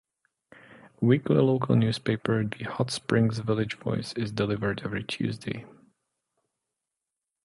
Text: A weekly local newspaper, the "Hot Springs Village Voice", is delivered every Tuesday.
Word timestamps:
A 0.51 1.05
weekly 1.05 1.35
local 1.35 1.75
newspaper, 1.75 2.43
the 2.43 2.63
"Hot 2.63 2.89
Springs 2.89 3.37
Village 3.37 3.75
Voice", 3.77 4.13
is 4.13 4.31
delivered 4.31 4.81
every 4.83 5.03
Tuesday. 5.03 5.67